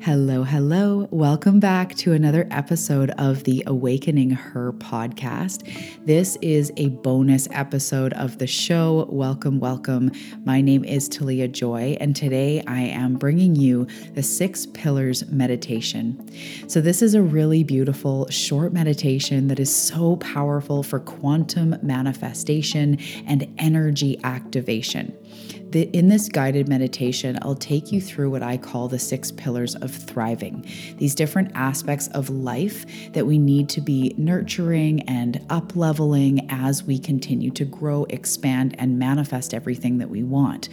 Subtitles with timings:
[0.00, 1.06] Hello, hello.
[1.12, 5.64] Welcome back to another episode of the Awakening Her podcast.
[6.04, 9.06] This is a bonus episode of the show.
[9.10, 10.10] Welcome, welcome.
[10.44, 16.28] My name is Talia Joy, and today I am bringing you the Six Pillars Meditation.
[16.66, 22.98] So, this is a really beautiful short meditation that is so powerful for quantum manifestation
[23.26, 25.16] and energy activation
[25.72, 29.74] the, in this guided meditation, I'll take you through what I call the six pillars
[29.76, 30.66] of thriving,
[30.98, 36.84] these different aspects of life that we need to be nurturing and up leveling as
[36.84, 40.68] we continue to grow, expand, and manifest everything that we want.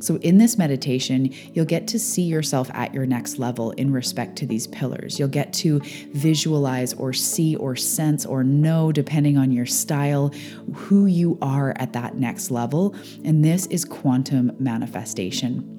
[0.00, 4.36] So, in this meditation, you'll get to see yourself at your next level in respect
[4.36, 5.18] to these pillars.
[5.18, 5.80] You'll get to
[6.12, 10.32] visualize or see or sense or know, depending on your style,
[10.74, 12.94] who you are at that next level.
[13.24, 15.75] And this is quantum manifestation.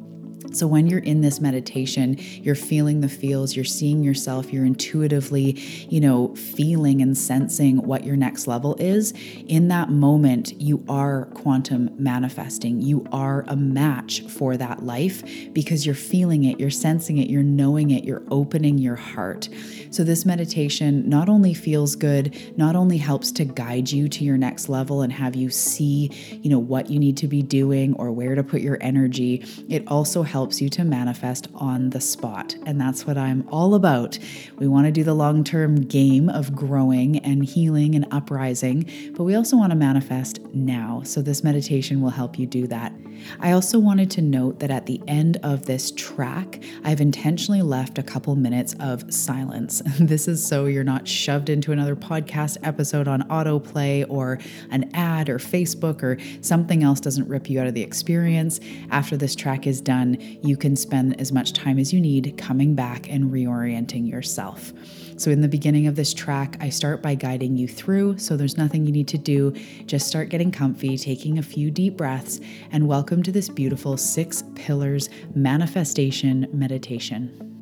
[0.54, 5.52] So, when you're in this meditation, you're feeling the feels, you're seeing yourself, you're intuitively,
[5.90, 9.14] you know, feeling and sensing what your next level is.
[9.48, 12.82] In that moment, you are quantum manifesting.
[12.82, 15.24] You are a match for that life
[15.54, 19.50] because you're feeling it, you're sensing it, you're knowing it, you're opening your heart.
[19.92, 24.38] So, this meditation not only feels good, not only helps to guide you to your
[24.38, 26.10] next level and have you see,
[26.42, 29.84] you know, what you need to be doing or where to put your energy, it
[29.88, 32.56] also helps helps you to manifest on the spot.
[32.68, 34.20] And that's what I'm all about.
[34.60, 39.24] We want to do the long term game of growing and healing and uprising, but
[39.24, 41.02] we also want to manifest now.
[41.04, 42.94] So this meditation will help you do that.
[43.40, 47.98] I also wanted to note that at the end of this track, I've intentionally left
[47.98, 49.82] a couple minutes of silence.
[50.08, 55.28] This is so you're not shoved into another podcast episode on autoplay or an ad
[55.28, 58.60] or Facebook or something else doesn't rip you out of the experience.
[58.90, 62.76] After this track is done, you can spend as much time as you need coming
[62.76, 64.74] back and reorienting yourself.
[65.18, 68.20] So, in the beginning of this track, I start by guiding you through.
[68.20, 69.52] So, there's nothing you need to do.
[69.86, 72.40] Just start getting comfy, taking a few deep breaths,
[72.72, 77.57] and welcome to this beautiful six pillars manifestation meditation.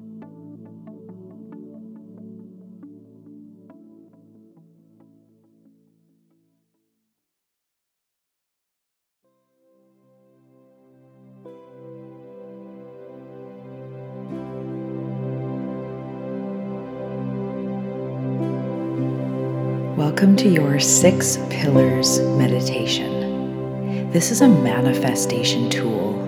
[19.95, 24.11] Welcome to your Six Pillars meditation.
[24.11, 26.19] This is a manifestation tool,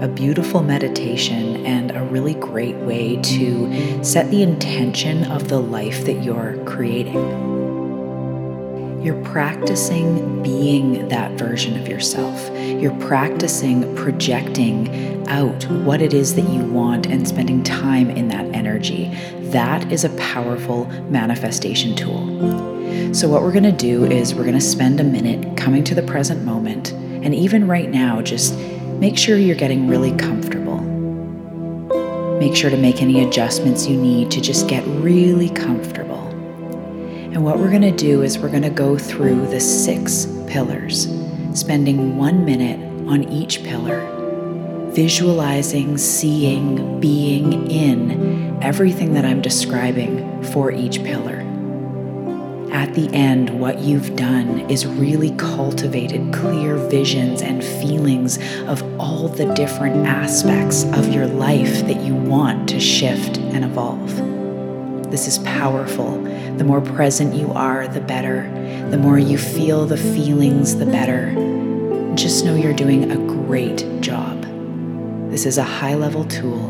[0.00, 6.04] a beautiful meditation, and a really great way to set the intention of the life
[6.04, 7.16] that you're creating.
[9.02, 12.48] You're practicing being that version of yourself.
[12.56, 18.46] You're practicing projecting out what it is that you want and spending time in that
[18.54, 19.10] energy.
[19.50, 22.77] That is a powerful manifestation tool.
[23.12, 25.94] So, what we're going to do is we're going to spend a minute coming to
[25.94, 26.92] the present moment.
[26.92, 28.54] And even right now, just
[29.00, 30.78] make sure you're getting really comfortable.
[32.38, 36.28] Make sure to make any adjustments you need to just get really comfortable.
[37.32, 41.08] And what we're going to do is we're going to go through the six pillars,
[41.54, 44.00] spending one minute on each pillar,
[44.92, 51.47] visualizing, seeing, being in everything that I'm describing for each pillar
[52.72, 59.28] at the end, what you've done is really cultivated clear visions and feelings of all
[59.28, 64.16] the different aspects of your life that you want to shift and evolve.
[65.10, 66.22] This is powerful.
[66.58, 68.42] The more present you are, the better.
[68.90, 71.34] The more you feel the feelings, the better.
[72.14, 74.42] Just know you're doing a great job.
[75.30, 76.68] This is a high level tool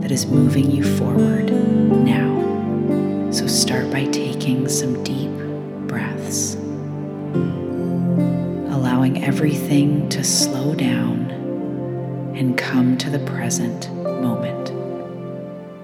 [0.00, 3.30] that is moving you forward now.
[3.32, 5.39] So start by taking some deep
[5.90, 6.54] breaths,
[8.72, 11.32] allowing everything to slow down
[12.36, 14.70] and come to the present moment.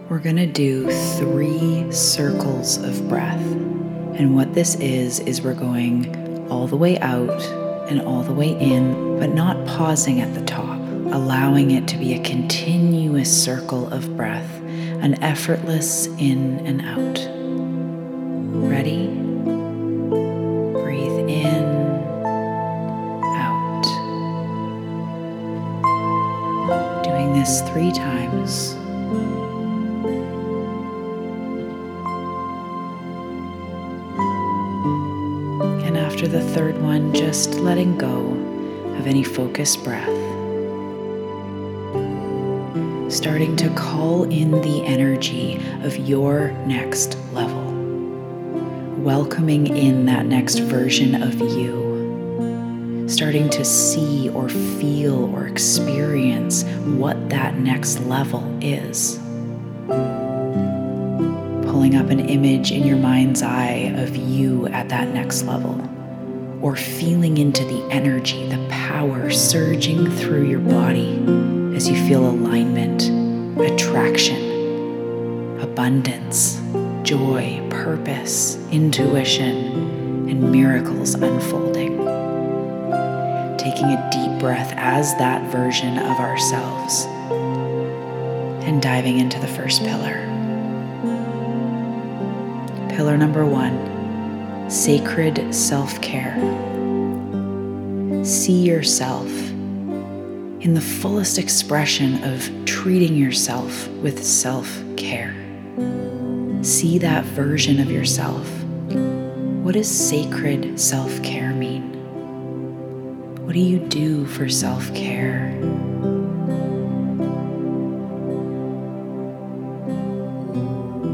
[0.08, 3.40] We're going to do three circles of breath.
[3.40, 7.42] And what this is, is we're going all the way out
[7.90, 12.14] and all the way in, but not pausing at the top, allowing it to be
[12.14, 14.54] a continuous circle of breath,
[15.02, 17.18] an effortless in and out.
[18.70, 19.25] Ready?
[27.70, 28.72] Three times.
[35.86, 38.32] And after the third one, just letting go
[38.98, 40.36] of any focused breath.
[43.08, 47.64] starting to call in the energy of your next level,
[48.98, 51.85] welcoming in that next version of you,
[53.06, 56.64] starting to see or feel or experience
[56.98, 59.18] what that next level is.
[61.70, 65.80] Pulling up an image in your mind's eye of you at that next level
[66.60, 71.22] or feeling into the energy, the power surging through your body
[71.76, 73.04] as you feel alignment,
[73.60, 76.60] attraction, abundance,
[77.02, 82.05] joy, purpose, intuition, and miracles unfolding.
[83.66, 87.04] Taking a deep breath as that version of ourselves
[88.64, 90.20] and diving into the first pillar.
[92.88, 96.36] Pillar number one sacred self care.
[98.24, 99.26] See yourself
[100.60, 105.34] in the fullest expression of treating yourself with self care.
[106.62, 108.48] See that version of yourself.
[109.64, 111.75] What does sacred self care mean?
[113.46, 115.56] What do you do for self care?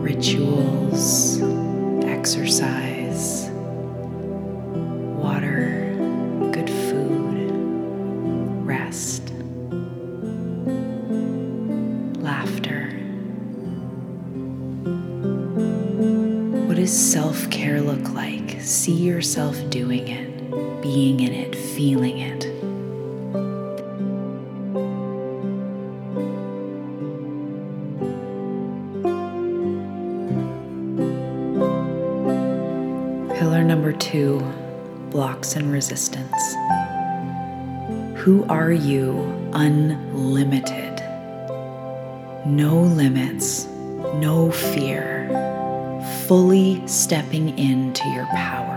[0.01, 1.43] Rituals,
[2.07, 3.51] exercise,
[5.21, 5.95] water,
[6.53, 7.51] good food,
[8.65, 9.31] rest,
[12.17, 12.89] laughter.
[16.67, 18.59] What does self care look like?
[18.63, 20.32] See yourself doing it,
[20.83, 22.41] being in it, feeling it.
[33.39, 34.41] Pillar number two
[35.11, 36.43] blocks and resistance.
[38.17, 39.21] Who are you
[39.53, 41.01] unlimited?
[42.45, 43.67] No limits,
[44.17, 45.29] no fear,
[46.27, 48.72] fully stepping into your power.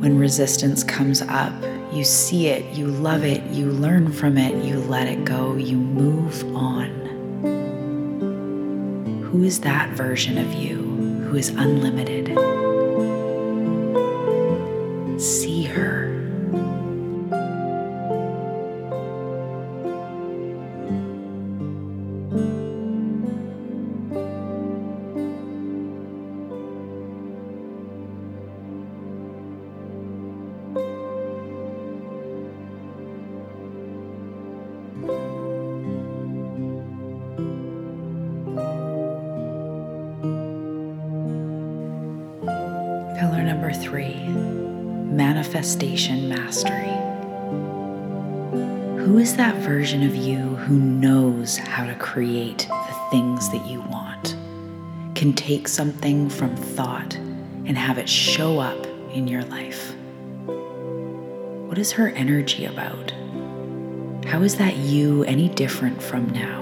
[0.00, 1.52] When resistance comes up,
[1.92, 5.76] you see it, you love it, you learn from it, you let it go, you
[5.76, 6.88] move on.
[9.24, 10.76] Who is that version of you
[11.28, 12.28] who is unlimited?
[15.20, 16.09] See her.
[45.70, 46.90] Manifestation mastery.
[49.04, 53.80] Who is that version of you who knows how to create the things that you
[53.82, 54.36] want?
[55.14, 59.94] Can take something from thought and have it show up in your life?
[61.68, 63.12] What is her energy about?
[64.24, 66.60] How is that you any different from now?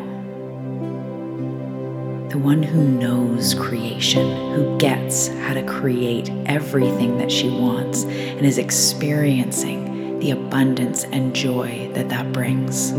[2.29, 8.05] the one who knows creation, who gets how to create everything that she wants,
[8.39, 12.93] and is experiencing the abundance and joy that that brings.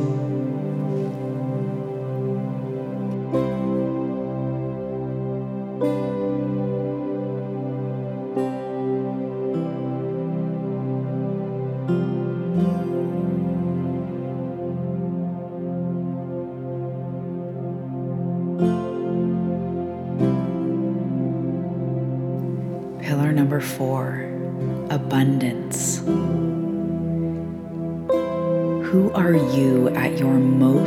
[23.02, 24.29] Pillar number four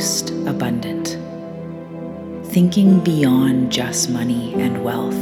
[0.02, 1.16] most abundant?
[2.46, 5.14] Thinking beyond just money and wealth,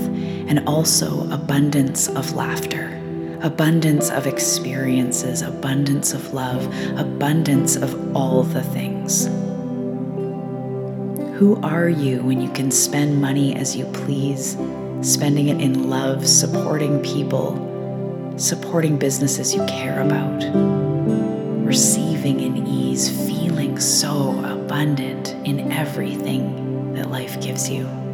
[0.48, 2.98] and also abundance of laughter,
[3.42, 6.64] abundance of experiences, abundance of love,
[6.98, 9.26] abundance of all the things.
[11.36, 14.56] Who are you when you can spend money as you please?
[15.02, 17.56] spending it in love, supporting people,
[18.36, 20.44] supporting businesses you care about,
[21.64, 28.09] receiving in ease, feeling so abundant in everything that life gives you.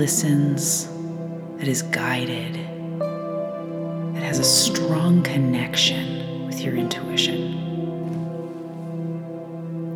[0.00, 0.88] Listens,
[1.58, 2.54] that is guided,
[4.14, 7.36] that has a strong connection with your intuition.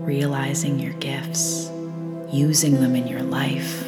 [0.04, 1.70] Realizing your gifts,
[2.30, 3.82] using them in your life,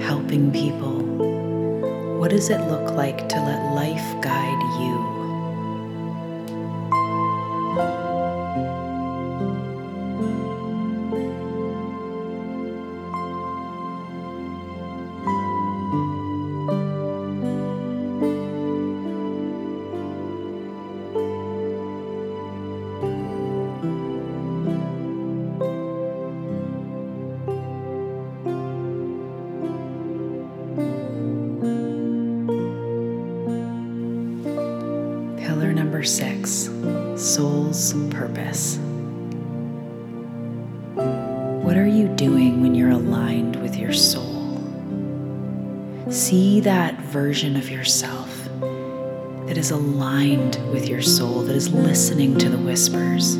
[0.00, 1.00] helping people.
[2.18, 5.15] What does it look like to let life guide you?
[38.26, 38.78] Purpose.
[40.96, 44.60] What are you doing when you're aligned with your soul?
[46.10, 48.48] See that version of yourself
[49.46, 53.34] that is aligned with your soul, that is listening to the whispers,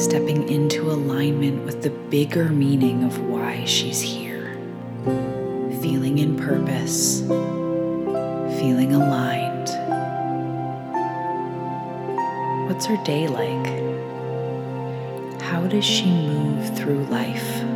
[0.00, 4.54] stepping into alignment with the bigger meaning of why she's here,
[5.82, 7.22] feeling in purpose,
[8.60, 9.45] feeling aligned
[12.76, 13.68] What's her day like?
[15.40, 17.75] How does she move through life?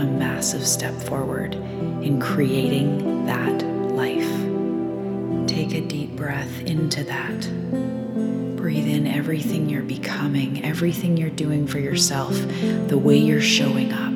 [0.00, 5.46] A massive step forward in creating that life.
[5.46, 8.56] Take a deep breath into that.
[8.56, 12.32] Breathe in everything you're becoming, everything you're doing for yourself,
[12.88, 14.14] the way you're showing up.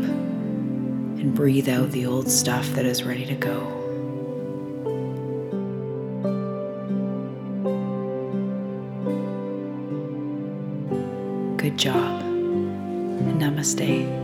[1.20, 3.80] And breathe out the old stuff that is ready to go.
[11.58, 12.22] Good job.
[13.38, 14.24] Namaste.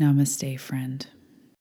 [0.00, 1.06] Namaste, friend.